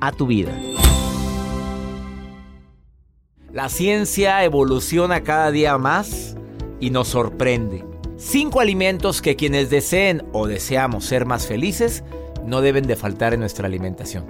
a 0.00 0.12
tu 0.12 0.26
vida. 0.26 0.52
La 3.52 3.68
ciencia 3.68 4.44
evoluciona 4.44 5.22
cada 5.22 5.50
día 5.50 5.76
más 5.76 6.36
y 6.78 6.90
nos 6.90 7.08
sorprende. 7.08 7.84
Cinco 8.16 8.60
alimentos 8.60 9.22
que 9.22 9.34
quienes 9.34 9.70
deseen 9.70 10.22
o 10.32 10.46
deseamos 10.46 11.04
ser 11.04 11.26
más 11.26 11.46
felices 11.46 12.04
no 12.44 12.60
deben 12.60 12.86
de 12.86 12.96
faltar 12.96 13.34
en 13.34 13.40
nuestra 13.40 13.66
alimentación. 13.66 14.24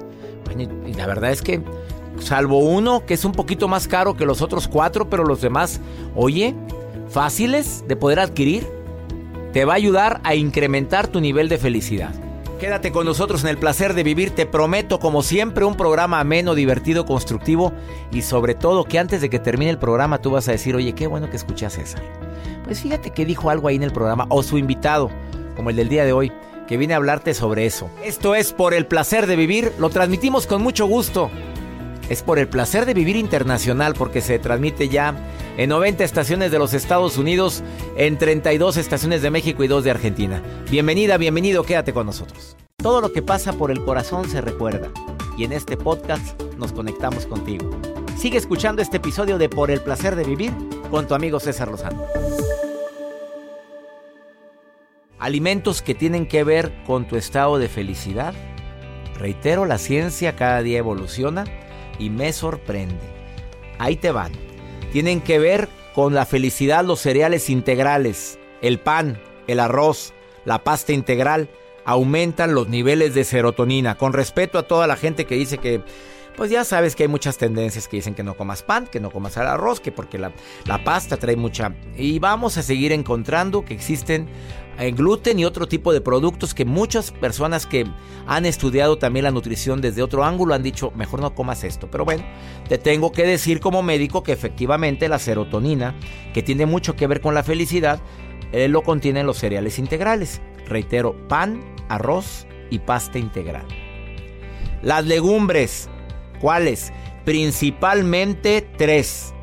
Y 0.87 0.95
la 0.95 1.07
verdad 1.07 1.31
es 1.31 1.43
que 1.43 1.63
salvo 2.19 2.59
uno 2.59 3.05
que 3.07 3.15
es 3.15 3.25
un 3.25 3.33
poquito 3.33 3.69
más 3.69 3.89
caro 3.89 4.17
que 4.17 4.27
los 4.27 4.43
otros 4.43 4.69
cuatro, 4.69 5.11
pero 5.11 5.25
los 5.25 5.41
demás, 5.41 5.81
oye, 6.15 6.55
fáciles 7.09 7.85
de 7.87 7.97
poder 7.97 8.21
adquirir, 8.21 8.67
te 9.53 9.65
va 9.65 9.75
a 9.75 9.77
ayudar 9.77 10.21
a 10.25 10.35
incrementar 10.35 11.09
tu 11.09 11.21
nivel 11.21 11.49
de 11.49 11.59
felicidad. 11.59 12.15
Quédate 12.61 12.93
con 12.93 13.07
nosotros 13.07 13.43
en 13.43 13.49
el 13.49 13.57
placer 13.57 13.95
de 13.95 14.03
vivir, 14.03 14.33
te 14.33 14.45
prometo 14.45 15.01
como 15.01 15.23
siempre 15.23 15.65
un 15.65 15.79
programa 15.79 16.21
ameno, 16.21 16.55
divertido, 16.55 17.07
constructivo 17.07 17.73
y 18.13 18.21
sobre 18.21 18.55
todo 18.55 18.85
que 18.85 18.99
antes 18.99 19.23
de 19.23 19.31
que 19.31 19.39
termine 19.39 19.71
el 19.71 19.79
programa 19.79 20.21
tú 20.21 20.31
vas 20.33 20.47
a 20.47 20.53
decir, 20.53 20.77
oye, 20.77 20.93
qué 20.93 21.07
bueno 21.07 21.31
que 21.31 21.39
escuché 21.39 21.65
a 21.65 21.71
César. 21.71 22.03
Pues 22.65 22.83
fíjate 22.83 23.13
que 23.13 23.25
dijo 23.25 23.49
algo 23.49 23.69
ahí 23.69 23.77
en 23.77 23.83
el 23.83 23.93
programa 23.93 24.27
o 24.29 24.43
su 24.43 24.59
invitado, 24.59 25.11
como 25.57 25.71
el 25.71 25.77
del 25.77 25.89
día 25.89 26.05
de 26.05 26.13
hoy, 26.13 26.33
que 26.69 26.77
viene 26.77 26.93
a 26.93 26.99
hablarte 26.99 27.33
sobre 27.33 27.65
eso. 27.65 27.89
Esto 28.05 28.35
es 28.35 28.53
por 28.53 28.75
el 28.75 28.85
placer 28.85 29.27
de 29.27 29.37
vivir, 29.37 29.73
lo 29.79 29.89
transmitimos 29.89 30.47
con 30.47 30.61
mucho 30.61 30.85
gusto 30.85 31.31
es 32.11 32.23
por 32.23 32.41
el 32.41 32.49
placer 32.49 32.87
de 32.87 32.93
vivir 32.93 33.15
internacional 33.15 33.95
porque 33.95 34.21
se 34.21 34.41
transmite 34.41 34.89
ya 34.89 35.15
en 35.61 35.69
90 35.69 36.05
estaciones 36.05 36.51
de 36.51 36.59
los 36.59 36.73
Estados 36.73 37.19
Unidos, 37.19 37.63
en 37.95 38.17
32 38.17 38.79
estaciones 38.79 39.21
de 39.21 39.31
México 39.31 39.63
y 39.63 39.69
2 39.69 39.85
de 39.85 39.91
Argentina. 39.91 40.43
Bienvenida, 40.71 41.19
bienvenido, 41.19 41.65
quédate 41.65 41.93
con 41.93 42.07
nosotros. 42.07 42.57
Todo 42.79 43.03
lo 43.03 43.13
que 43.13 43.21
pasa 43.21 43.53
por 43.53 43.71
el 43.71 43.85
corazón 43.85 44.27
se 44.27 44.41
recuerda 44.41 44.91
y 45.37 45.45
en 45.45 45.53
este 45.53 45.77
podcast 45.77 46.41
nos 46.57 46.73
conectamos 46.73 47.27
contigo. 47.27 47.79
Sigue 48.17 48.39
escuchando 48.39 48.81
este 48.81 48.97
episodio 48.97 49.37
de 49.37 49.51
Por 49.51 49.71
el 49.71 49.83
placer 49.83 50.17
de 50.17 50.25
vivir 50.25 50.51
con 50.91 51.07
tu 51.07 51.13
amigo 51.13 51.39
César 51.41 51.69
Lozano. 51.69 52.07
Alimentos 55.19 55.83
que 55.83 55.95
tienen 55.95 56.27
que 56.27 56.43
ver 56.43 56.73
con 56.87 57.07
tu 57.07 57.17
estado 57.17 57.59
de 57.59 57.69
felicidad. 57.69 58.33
Reitero, 59.19 59.67
la 59.67 59.77
ciencia 59.77 60.37
cada 60.37 60.63
día 60.63 60.79
evoluciona 60.79 61.45
y 61.99 62.09
me 62.09 62.33
sorprende. 62.33 62.97
Ahí 63.79 63.97
te 63.97 64.11
van. 64.11 64.50
Tienen 64.93 65.21
que 65.21 65.39
ver 65.39 65.69
con 65.95 66.15
la 66.15 66.27
felicidad 66.27 66.85
los 66.85 67.01
cereales 67.01 67.51
integrales, 67.51 68.39
el 68.63 68.79
pan, 68.79 69.21
el 69.47 69.61
arroz, 69.61 70.13
la 70.45 70.65
pasta 70.65 70.93
integral, 70.93 71.49
aumentan 71.85 72.55
los 72.55 72.69
niveles 72.69 73.15
de 73.15 73.25
serotonina. 73.25 73.97
Con 73.97 74.13
respeto 74.13 74.59
a 74.59 74.67
toda 74.67 74.87
la 74.87 74.97
gente 74.97 75.25
que 75.25 75.37
dice 75.37 75.59
que, 75.59 75.81
pues 76.41 76.51
ya 76.51 76.65
sabes 76.65 76.97
que 76.97 77.03
hay 77.03 77.09
muchas 77.11 77.37
tendencias 77.37 77.87
que 77.87 77.99
dicen 77.99 78.15
que 78.15 78.23
no 78.23 78.35
comas 78.35 78.63
pan, 78.63 78.87
que 78.87 78.99
no 78.99 79.11
comas 79.11 79.37
arroz, 79.37 79.79
que 79.79 79.93
porque 79.93 80.17
la, 80.17 80.33
la 80.65 80.83
pasta 80.83 81.19
trae 81.19 81.37
mucha... 81.37 81.75
Y 81.99 82.19
vamos 82.19 82.57
a 82.57 82.63
seguir 82.63 82.93
encontrando 82.93 83.63
que 83.63 83.75
existen 83.75 84.27
eh, 84.79 84.91
gluten 84.93 85.39
y 85.39 85.45
otro 85.45 85.69
tipo 85.69 85.93
de 85.93 86.01
productos 86.01 86.55
que 86.55 86.65
muchas 86.65 87.11
personas 87.11 87.67
que 87.67 87.85
han 88.27 88.47
estudiado 88.47 88.97
también 88.97 89.25
la 89.25 89.33
nutrición 89.33 89.83
desde 89.83 90.03
otro 90.03 90.25
ángulo 90.25 90.55
han 90.55 90.63
dicho, 90.63 90.91
mejor 90.93 91.21
no 91.21 91.35
comas 91.35 91.63
esto. 91.63 91.91
Pero 91.91 92.07
bueno, 92.07 92.25
te 92.71 92.79
tengo 92.79 93.13
que 93.13 93.27
decir 93.27 93.61
como 93.61 93.83
médico 93.83 94.23
que 94.23 94.33
efectivamente 94.33 95.11
la 95.11 95.19
serotonina, 95.19 95.95
que 96.33 96.43
tiene 96.43 96.65
mucho 96.65 96.97
que 96.97 97.07
ver 97.07 97.21
con 97.21 97.35
la 97.35 97.43
felicidad, 97.43 98.01
eh, 98.53 98.67
lo 98.69 98.81
contienen 98.81 99.27
los 99.27 99.37
cereales 99.37 99.79
integrales. 99.79 100.41
Reitero, 100.67 101.29
pan, 101.29 101.61
arroz 101.91 102.47
y 102.71 102.79
pasta 102.79 103.19
integral. 103.19 103.67
Las 104.83 105.05
legumbres, 105.05 105.91
¿cuáles? 106.41 106.93
Principalmente 107.25 108.67
tres. 108.77 109.35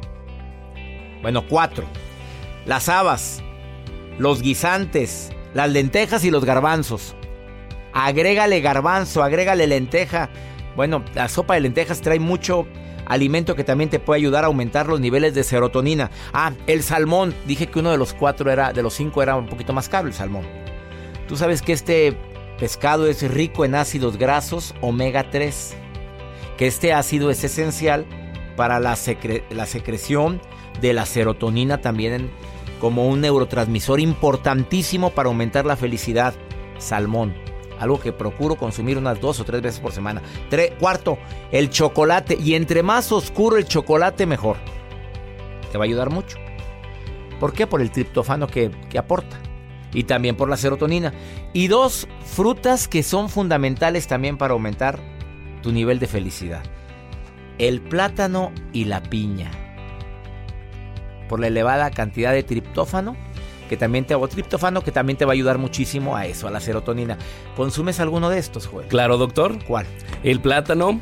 Bueno, 1.22 1.48
cuatro. 1.48 1.86
Las 2.66 2.90
habas, 2.90 3.42
los 4.18 4.42
guisantes, 4.42 5.30
las 5.54 5.70
lentejas 5.70 6.24
y 6.26 6.32
los 6.32 6.44
garbanzos. 6.44 7.16
Agrégale 7.94 8.62
garbanzo, 8.62 9.24
agrégale 9.24 9.68
lenteja. 9.68 10.30
Bueno, 10.76 11.04
la 11.16 11.30
sopa 11.30 11.56
de 11.56 11.62
lentejas 11.62 12.02
trae 12.02 12.20
mucho 12.20 12.68
alimento 13.08 13.56
que 13.56 13.64
también 13.64 13.90
te 13.90 14.00
puede 14.00 14.20
ayudar 14.20 14.44
a 14.44 14.48
aumentar 14.48 14.88
los 14.88 15.00
niveles 15.00 15.34
de 15.34 15.44
serotonina. 15.44 16.12
Ah, 16.34 16.52
el 16.68 16.84
salmón. 16.84 17.34
Dije 17.46 17.68
que 17.68 17.80
uno 17.80 17.92
de 17.92 17.98
los 17.98 18.14
cuatro 18.14 18.52
era, 18.52 18.74
de 18.74 18.84
los 18.84 18.94
cinco 18.94 19.24
era 19.24 19.36
un 19.36 19.48
poquito 19.48 19.74
más 19.74 19.90
caro 19.90 20.08
el 20.08 20.14
salmón. 20.14 20.46
Tú 21.28 21.36
sabes 21.36 21.62
que 21.62 21.74
este 21.74 22.18
pescado 22.60 23.08
es 23.08 23.22
rico 23.30 23.66
en 23.66 23.76
ácidos 23.76 24.18
grasos 24.18 24.74
omega 24.82 25.30
3. 25.30 25.76
Que 26.58 26.68
este 26.68 26.92
ácido 26.94 27.30
es 27.30 27.44
esencial 27.44 28.06
para 28.56 28.80
la, 28.80 28.96
secreción 28.96 30.42
de 30.82 30.94
la 30.94 31.06
serotonina 31.06 31.80
también 31.80 32.32
como 32.82 33.08
un 33.08 33.22
neurotransmisor 33.22 34.00
importantísimo 34.00 35.12
para 35.12 35.30
aumentar 35.30 35.66
la 35.66 35.78
felicidad. 35.78 36.34
Salmón, 36.80 37.34
algo 37.80 38.00
que 38.00 38.12
procuro 38.12 38.56
consumir 38.56 38.98
unas 38.98 39.22
dos 39.22 39.40
o 39.40 39.46
tres 39.46 39.62
veces 39.62 39.80
por 39.80 39.92
semana. 39.94 40.22
cuarto, 40.80 41.18
el 41.52 41.70
chocolate. 41.70 42.38
Y 42.40 42.56
entre 42.56 42.84
más 42.84 43.12
oscuro 43.12 43.58
el 43.58 43.66
chocolate, 43.66 44.26
mejor. 44.26 44.58
Te 45.72 45.78
va 45.78 45.86
a 45.86 45.88
ayudar 45.88 46.10
mucho. 46.10 46.38
¿Por 47.40 47.54
qué? 47.54 47.68
Por 47.68 47.82
el 47.82 47.92
triptofano 47.92 48.48
que, 48.48 48.72
que 48.90 48.98
aporta. 48.98 49.38
Y 49.94 50.04
también 50.04 50.36
por 50.36 50.50
la 50.50 50.58
serotonina. 50.58 51.14
Y 51.54 51.68
dos, 51.68 52.08
frutas 52.26 52.88
que 52.88 53.04
son 53.04 53.30
fundamentales 53.30 54.08
también 54.08 54.38
para 54.38 54.54
aumentar 54.54 55.00
tu 55.68 55.74
nivel 55.74 56.00
de 56.00 56.08
felicidad. 56.08 56.64
El 57.58 57.82
plátano 57.82 58.54
y 58.72 58.86
la 58.86 59.04
piña 59.04 59.52
por 61.28 61.42
la 61.42 61.48
elevada 61.48 61.92
cantidad 61.92 62.32
de 62.32 62.42
triptófano 62.42 63.18
que 63.68 63.76
también 63.76 64.06
te 64.06 64.16
o 64.16 64.26
triptófano 64.30 64.82
que 64.82 64.94
también 64.94 65.18
te 65.18 65.26
va 65.26 65.34
a 65.34 65.34
ayudar 65.34 65.58
muchísimo 65.58 66.16
a 66.16 66.26
eso, 66.26 66.48
a 66.48 66.52
la 66.52 66.62
serotonina. 66.62 67.18
¿Consumes 67.58 68.00
alguno 68.00 68.30
de 68.30 68.40
estos, 68.40 68.66
Joel? 68.66 68.88
Claro, 68.88 69.18
doctor. 69.18 69.62
¿Cuál? 69.66 69.86
El 70.24 70.40
plátano. 70.40 71.02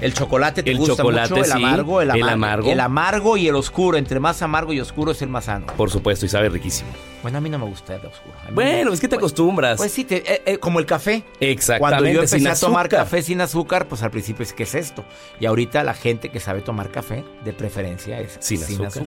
El 0.00 0.14
chocolate 0.14 0.62
te 0.62 0.70
el 0.70 0.78
gusta 0.78 0.96
chocolate, 0.96 1.30
mucho, 1.30 1.44
el 1.44 1.50
sí, 1.50 1.52
amargo, 1.52 2.00
el 2.00 2.10
amargo, 2.10 2.26
el 2.26 2.32
amargo. 2.32 2.70
El 2.70 2.80
amargo 2.80 3.36
y 3.36 3.48
el 3.48 3.56
oscuro. 3.56 3.98
Entre 3.98 4.20
más 4.20 4.42
amargo 4.42 4.72
y 4.72 4.80
oscuro 4.80 5.12
es 5.12 5.22
el 5.22 5.28
más 5.28 5.46
sano. 5.46 5.66
Por 5.76 5.90
supuesto, 5.90 6.26
y 6.26 6.28
sabe 6.28 6.48
riquísimo. 6.48 6.90
Bueno, 7.22 7.38
a 7.38 7.40
mí 7.40 7.50
no 7.50 7.58
me 7.58 7.66
gusta 7.66 7.96
el 7.96 8.06
oscuro. 8.06 8.34
Bueno, 8.52 8.92
es 8.92 9.00
que 9.00 9.08
te 9.08 9.16
pues, 9.16 9.24
acostumbras. 9.24 9.76
Pues 9.76 9.90
sí, 9.90 10.04
te, 10.04 10.16
eh, 10.32 10.42
eh, 10.46 10.58
como 10.58 10.78
el 10.78 10.86
café. 10.86 11.24
Exactamente. 11.40 11.80
Cuando 11.80 12.08
yo 12.10 12.20
empecé 12.20 12.38
sin 12.38 12.48
a 12.48 12.54
tomar 12.54 12.86
azúcar. 12.86 13.00
café 13.00 13.22
sin 13.22 13.40
azúcar, 13.40 13.88
pues 13.88 14.02
al 14.02 14.10
principio 14.10 14.44
es 14.44 14.52
que 14.52 14.62
es 14.62 14.74
esto. 14.74 15.04
Y 15.40 15.46
ahorita 15.46 15.82
la 15.82 15.94
gente 15.94 16.28
que 16.30 16.38
sabe 16.38 16.60
tomar 16.60 16.90
café, 16.90 17.24
de 17.44 17.52
preferencia 17.52 18.20
es 18.20 18.36
Sin 18.40 18.62
azúcar. 18.62 19.04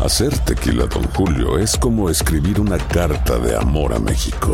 Hacer 0.00 0.36
tequila, 0.38 0.86
Don 0.86 1.04
Julio, 1.08 1.58
es 1.58 1.76
como 1.76 2.08
escribir 2.08 2.60
una 2.60 2.78
carta 2.78 3.38
de 3.38 3.56
amor 3.56 3.92
a 3.92 3.98
México. 3.98 4.52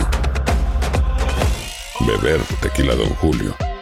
Beber 2.00 2.40
tequila, 2.60 2.94
Don 2.94 3.10
Julio, 3.16 3.54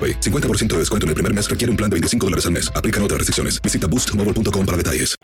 AroPay. 0.00 0.20
50% 0.20 0.68
de 0.68 0.78
descuento 0.78 1.04
en 1.04 1.10
el 1.10 1.14
primer 1.14 1.34
mes 1.34 1.48
requiere 1.48 1.70
un 1.70 1.76
plan 1.76 1.90
de 1.90 1.94
25 1.94 2.26
dólares 2.26 2.46
al 2.46 2.52
mes. 2.52 2.72
Aplican 2.74 3.02
otras 3.02 3.18
restricciones. 3.18 3.60
Visita 3.60 3.86
boostmobile.com 3.86 4.66
para 4.66 4.76
detalles. 4.76 5.16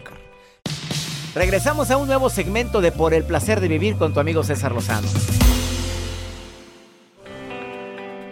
Regresamos 1.34 1.90
a 1.90 1.98
un 1.98 2.06
nuevo 2.06 2.30
segmento 2.30 2.80
de 2.80 2.92
Por 2.92 3.12
el 3.12 3.24
placer 3.24 3.60
de 3.60 3.68
vivir 3.68 3.96
con 3.96 4.14
tu 4.14 4.20
amigo 4.20 4.42
César 4.42 4.72
Lozano. 4.72 5.06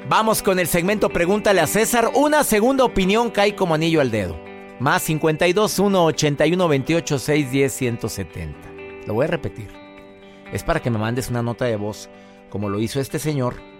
Vamos 0.08 0.42
con 0.42 0.58
el 0.58 0.66
segmento 0.68 1.10
Pregúntale 1.10 1.60
a 1.60 1.66
César. 1.66 2.12
Una 2.14 2.44
segunda 2.44 2.84
opinión 2.84 3.30
cae 3.30 3.54
como 3.54 3.74
anillo 3.74 4.00
al 4.00 4.10
dedo. 4.10 4.38
Más 4.80 5.02
52 5.02 5.78
1 5.78 6.04
81 6.04 6.68
28 6.68 7.18
6 7.18 7.50
10 7.50 7.72
170. 7.72 8.58
Lo 9.06 9.14
voy 9.14 9.24
a 9.24 9.28
repetir. 9.28 9.68
Es 10.52 10.62
para 10.62 10.80
que 10.80 10.90
me 10.90 10.98
mandes 10.98 11.28
una 11.28 11.42
nota 11.42 11.64
de 11.64 11.76
voz, 11.76 12.08
como 12.50 12.68
lo 12.68 12.80
hizo 12.80 13.00
este 13.00 13.18
señor 13.18 13.73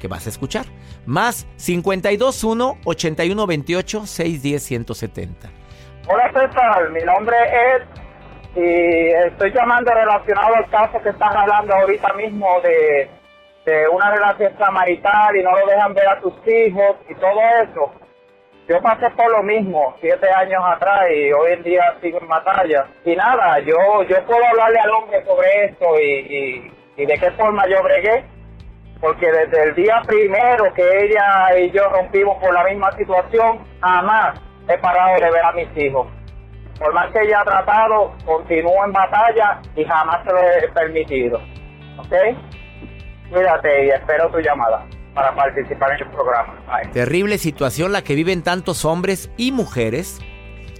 que 0.00 0.08
vas 0.08 0.26
a 0.26 0.30
escuchar. 0.30 0.66
Más 1.06 1.46
52 1.56 2.42
1 2.42 2.78
81 2.84 3.46
28 3.46 4.06
6 4.06 4.42
10 4.42 4.62
170. 4.62 5.48
Hola 6.08 6.32
César, 6.32 6.90
mi 6.90 7.02
nombre 7.02 7.36
es 7.44 8.00
y 8.56 9.06
estoy 9.28 9.52
llamando 9.52 9.92
relacionado 9.94 10.56
al 10.56 10.68
caso 10.70 11.00
que 11.02 11.10
estás 11.10 11.34
hablando 11.34 11.72
ahorita 11.72 12.12
mismo 12.14 12.60
de, 12.62 13.08
de 13.64 13.88
una 13.88 14.10
relación 14.10 14.48
extramarital 14.48 15.36
y 15.36 15.42
no 15.42 15.52
lo 15.56 15.66
dejan 15.66 15.94
ver 15.94 16.08
a 16.08 16.20
tus 16.20 16.34
hijos 16.48 16.96
y 17.08 17.14
todo 17.14 17.40
eso. 17.62 17.92
Yo 18.68 18.80
pasé 18.82 19.10
por 19.10 19.30
lo 19.30 19.42
mismo 19.42 19.96
siete 20.00 20.28
años 20.30 20.62
atrás 20.64 21.02
y 21.14 21.32
hoy 21.32 21.52
en 21.52 21.62
día 21.62 21.94
sigo 22.00 22.20
en 22.20 22.28
batalla. 22.28 22.86
Y 23.04 23.14
nada, 23.14 23.58
yo 23.60 24.02
yo 24.08 24.24
puedo 24.26 24.44
hablarle 24.44 24.78
al 24.78 24.90
hombre 24.90 25.24
sobre 25.24 25.64
esto 25.66 26.00
y, 26.00 26.04
y, 26.04 26.72
y 27.02 27.06
de 27.06 27.18
qué 27.18 27.30
forma 27.32 27.68
yo 27.68 27.82
bregué. 27.82 28.24
Porque 29.00 29.26
desde 29.32 29.62
el 29.62 29.74
día 29.74 30.02
primero 30.06 30.72
que 30.74 30.82
ella 30.82 31.58
y 31.58 31.70
yo 31.70 31.88
rompimos 31.88 32.36
por 32.38 32.52
la 32.52 32.64
misma 32.64 32.92
situación, 32.96 33.60
jamás 33.80 34.38
he 34.68 34.76
parado 34.78 35.18
de 35.20 35.30
ver 35.30 35.44
a 35.44 35.52
mis 35.52 35.68
hijos. 35.76 36.06
Por 36.78 36.92
más 36.94 37.10
que 37.12 37.20
ella 37.22 37.40
ha 37.40 37.44
tratado, 37.44 38.14
continúo 38.24 38.84
en 38.84 38.92
batalla 38.92 39.60
y 39.74 39.84
jamás 39.84 40.24
se 40.24 40.32
lo 40.32 40.38
he 40.38 40.68
permitido. 40.68 41.40
¿Ok? 41.98 42.12
Cuídate 43.30 43.86
y 43.86 43.88
espero 43.90 44.30
tu 44.30 44.38
llamada 44.40 44.86
para 45.14 45.34
participar 45.34 45.92
en 45.92 46.06
el 46.06 46.10
programa. 46.10 46.54
Terrible 46.92 47.38
situación 47.38 47.92
la 47.92 48.02
que 48.02 48.14
viven 48.14 48.42
tantos 48.42 48.84
hombres 48.84 49.30
y 49.36 49.52
mujeres 49.52 50.20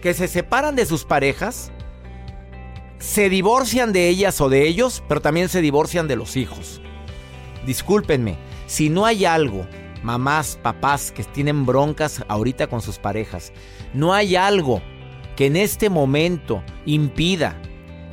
que 0.02 0.14
se 0.14 0.28
separan 0.28 0.76
de 0.76 0.86
sus 0.86 1.04
parejas, 1.04 1.72
se 2.98 3.28
divorcian 3.28 3.92
de 3.92 4.08
ellas 4.08 4.40
o 4.40 4.48
de 4.48 4.66
ellos, 4.66 5.02
pero 5.08 5.20
también 5.20 5.48
se 5.48 5.60
divorcian 5.60 6.08
de 6.08 6.16
los 6.16 6.36
hijos. 6.36 6.80
Discúlpenme, 7.66 8.36
si 8.66 8.88
no 8.88 9.04
hay 9.04 9.24
algo, 9.24 9.66
mamás, 10.02 10.58
papás 10.62 11.12
que 11.12 11.24
tienen 11.24 11.66
broncas 11.66 12.24
ahorita 12.28 12.66
con 12.68 12.80
sus 12.80 12.98
parejas, 12.98 13.52
no 13.92 14.12
hay 14.14 14.36
algo 14.36 14.80
que 15.36 15.46
en 15.46 15.56
este 15.56 15.90
momento 15.90 16.62
impida 16.86 17.60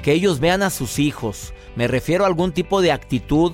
que 0.01 0.13
ellos 0.13 0.39
vean 0.39 0.63
a 0.63 0.69
sus 0.69 0.99
hijos. 0.99 1.53
Me 1.75 1.87
refiero 1.87 2.23
a 2.23 2.27
algún 2.27 2.51
tipo 2.51 2.81
de 2.81 2.91
actitud 2.91 3.53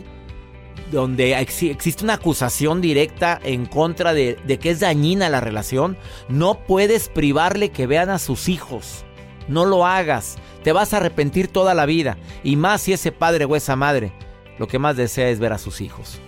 donde 0.92 1.40
ex 1.40 1.64
existe 1.64 2.04
una 2.04 2.14
acusación 2.14 2.82
directa 2.82 3.40
en 3.44 3.66
contra 3.66 4.14
de, 4.14 4.38
que 4.62 4.70
es 4.70 4.80
dañina 4.80 5.30
la 5.30 5.42
relación, 5.42 5.98
no 6.30 6.60
puedes 6.66 7.10
privarle 7.10 7.70
que 7.70 7.88
vean 7.88 8.10
a 8.10 8.20
sus 8.20 8.48
hijos. 8.48 9.04
No 9.48 9.66
lo 9.66 9.86
hagas. 9.86 10.38
Te 10.64 10.72
vas 10.72 10.94
a 10.94 10.98
arrepentir 10.98 11.48
toda 11.48 11.74
la 11.74 11.86
vida. 11.86 12.18
Y 12.44 12.56
más 12.56 12.82
si 12.82 12.94
ese 12.94 13.12
padre 13.12 13.46
o 13.46 13.56
esa 13.56 13.76
madre 13.76 14.14
lo 14.58 14.68
que 14.68 14.80
más 14.80 14.96
desea 14.96 15.30
es 15.30 15.40
ver 15.40 15.54
a 15.54 15.58
sus 15.58 15.82
hijos. 15.82 16.20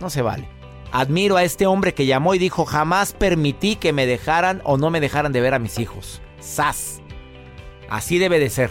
No 0.00 0.10
se 0.10 0.22
vale. 0.22 0.48
Admiro 0.92 1.36
a 1.36 1.44
este 1.44 1.66
hombre 1.66 1.94
que 1.94 2.06
llamó 2.06 2.34
y 2.34 2.38
dijo, 2.38 2.64
jamás 2.64 3.12
permití 3.12 3.76
que 3.76 3.92
me 3.92 4.06
dejaran 4.06 4.60
o 4.64 4.76
no 4.76 4.90
me 4.90 5.00
dejaran 5.00 5.32
de 5.32 5.40
ver 5.40 5.54
a 5.54 5.58
mis 5.58 5.78
hijos. 5.78 6.20
¡Sas! 6.40 7.00
Así 7.88 8.18
debe 8.18 8.38
de 8.38 8.50
ser. 8.50 8.70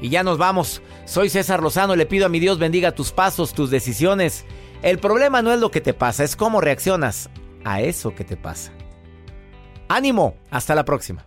Y 0.00 0.08
ya 0.08 0.22
nos 0.22 0.38
vamos. 0.38 0.82
Soy 1.04 1.28
César 1.28 1.62
Lozano, 1.62 1.96
le 1.96 2.06
pido 2.06 2.26
a 2.26 2.28
mi 2.30 2.40
Dios 2.40 2.58
bendiga 2.58 2.92
tus 2.92 3.12
pasos, 3.12 3.52
tus 3.52 3.70
decisiones. 3.70 4.46
El 4.82 4.98
problema 4.98 5.42
no 5.42 5.52
es 5.52 5.60
lo 5.60 5.70
que 5.70 5.80
te 5.80 5.92
pasa, 5.92 6.24
es 6.24 6.36
cómo 6.36 6.60
reaccionas 6.60 7.28
a 7.64 7.82
eso 7.82 8.14
que 8.14 8.24
te 8.24 8.36
pasa. 8.36 8.72
Ánimo, 9.88 10.36
hasta 10.50 10.74
la 10.74 10.84
próxima. 10.84 11.26